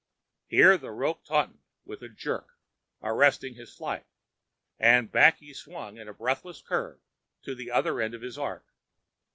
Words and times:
Here 0.47 0.79
the 0.79 0.89
rope 0.89 1.23
tautened 1.25 1.61
with 1.85 2.01
a 2.01 2.09
jerk, 2.09 2.57
arresting 3.03 3.53
his 3.53 3.71
flight, 3.75 4.07
and 4.79 5.11
back 5.11 5.37
he 5.37 5.53
swung 5.53 5.97
in 5.97 6.07
a 6.07 6.13
breathless 6.15 6.59
curve 6.59 6.99
to 7.43 7.53
the 7.53 7.69
other 7.69 8.01
end 8.01 8.15
of 8.15 8.23
his 8.23 8.35
arc. 8.35 8.65